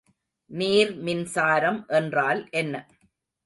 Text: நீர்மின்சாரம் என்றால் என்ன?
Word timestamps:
நீர்மின்சாரம் 0.51 1.87
என்றால் 1.87 2.47
என்ன? 2.49 2.75